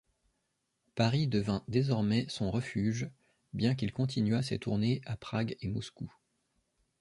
Paris 0.95 1.27
devint 1.27 1.63
désormais 1.67 2.25
son 2.27 2.49
refuge, 2.49 3.07
bien 3.53 3.75
qu'il 3.75 3.91
continuât 3.93 4.41
ses 4.41 4.57
tournées 4.57 4.99
à 5.05 5.15
Prague 5.15 5.55
et 5.61 5.67
Moscou. 5.67 6.11